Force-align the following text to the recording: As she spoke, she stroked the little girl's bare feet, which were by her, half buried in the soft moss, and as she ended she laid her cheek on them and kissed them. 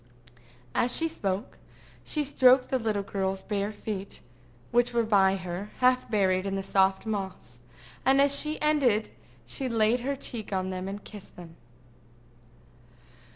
As 0.73 0.97
she 0.97 1.07
spoke, 1.07 1.59
she 2.03 2.23
stroked 2.23 2.69
the 2.71 2.79
little 2.79 3.03
girl's 3.03 3.43
bare 3.43 3.71
feet, 3.71 4.19
which 4.71 4.95
were 4.95 5.03
by 5.05 5.35
her, 5.35 5.69
half 5.77 6.09
buried 6.09 6.47
in 6.47 6.55
the 6.55 6.63
soft 6.63 7.05
moss, 7.05 7.61
and 8.03 8.19
as 8.19 8.35
she 8.35 8.59
ended 8.63 9.11
she 9.45 9.69
laid 9.69 9.99
her 9.99 10.15
cheek 10.15 10.51
on 10.51 10.71
them 10.71 10.87
and 10.87 11.03
kissed 11.03 11.35
them. 11.35 11.55